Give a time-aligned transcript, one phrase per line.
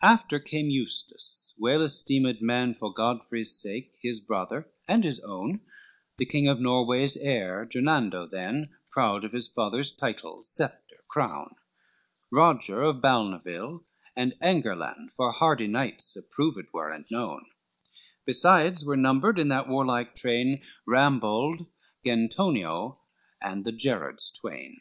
[0.00, 5.60] LIV After came Eustace, well esteemed man For Godfrey's sake his brother, and his own;
[6.18, 11.56] The King of Norway's heir Gernando than, Proud of his father's title, sceptre, crown;
[12.30, 13.82] Roger of Balnavill,
[14.14, 17.44] and Engerlan, For hardy knights approved were and known;
[18.24, 21.66] Besides were numbered in that warlike train Rambald,
[22.06, 23.00] Gentonio,
[23.40, 24.80] and the Gerrards twain.